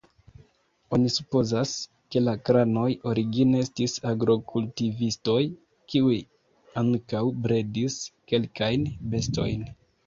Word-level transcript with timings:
Oni 0.95 1.09
supozas, 1.15 1.73
ke 2.15 2.23
la 2.23 2.33
kranoj 2.47 2.87
origine 3.11 3.61
estis 3.67 3.95
agrokultivistoj, 4.13 5.39
kiuj 5.93 6.19
ankaŭ 6.85 7.25
bredis 7.47 8.05
kelkajn 8.35 8.93
bestojn. 9.15 9.69